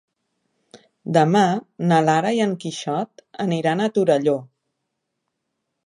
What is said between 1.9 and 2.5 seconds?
na Lara i